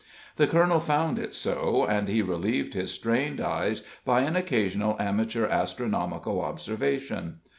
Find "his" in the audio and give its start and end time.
2.73-2.89